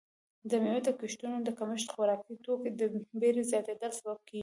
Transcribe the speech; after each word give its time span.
د 0.49 0.51
میوو 0.63 0.85
د 0.87 0.89
کښتونو 0.99 1.37
کمښت 1.59 1.87
د 1.89 1.91
خوراکي 1.93 2.35
توکو 2.45 2.69
د 2.79 2.81
بیې 3.19 3.39
زیاتیدل 3.51 3.91
سبب 3.99 4.17
کیږي. 4.29 4.39